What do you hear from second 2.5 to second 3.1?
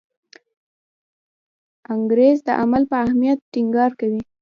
عمل په